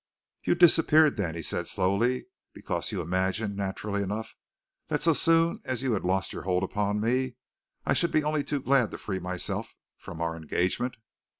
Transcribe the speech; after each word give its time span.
"You 0.43 0.55
disappeared, 0.55 1.15
then," 1.15 1.35
he 1.35 1.43
said 1.43 1.67
slowly, 1.67 2.25
"because 2.53 2.91
you 2.91 3.01
imagined, 3.01 3.55
naturally 3.55 4.01
enough, 4.01 4.35
that 4.87 5.03
so 5.03 5.13
soon 5.13 5.59
as 5.63 5.83
you 5.83 5.91
had 5.91 6.03
lost 6.03 6.33
your 6.33 6.41
hold 6.41 6.63
upon 6.63 6.99
me, 6.99 7.35
I 7.85 7.93
should 7.93 8.09
be 8.11 8.23
only 8.23 8.43
too 8.43 8.61
glad 8.63 8.89
to 8.89 8.97
free 8.97 9.19
myself 9.19 9.75
from 9.99 10.19
our 10.19 10.35
engagement?" 10.35 10.95